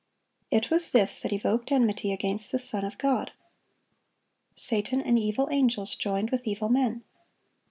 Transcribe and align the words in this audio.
It 0.49 0.71
was 0.71 0.89
this 0.93 1.19
that 1.19 1.31
evoked 1.31 1.71
enmity 1.71 2.11
against 2.11 2.51
the 2.51 2.57
Son 2.57 2.83
of 2.83 2.97
God. 2.97 3.33
Satan 4.55 4.99
and 4.99 5.19
evil 5.19 5.47
angels 5.51 5.93
joined 5.93 6.31
with 6.31 6.47
evil 6.47 6.69
men. 6.69 7.03